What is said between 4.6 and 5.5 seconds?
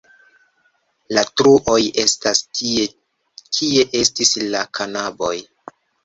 kanaboj.